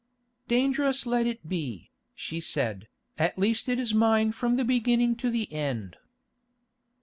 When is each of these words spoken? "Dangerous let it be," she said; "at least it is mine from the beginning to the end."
"Dangerous 0.47 1.05
let 1.05 1.27
it 1.27 1.47
be," 1.47 1.91
she 2.15 2.39
said; 2.39 2.87
"at 3.19 3.37
least 3.37 3.69
it 3.69 3.77
is 3.77 3.93
mine 3.93 4.31
from 4.31 4.55
the 4.55 4.65
beginning 4.65 5.15
to 5.17 5.29
the 5.29 5.53
end." 5.53 5.95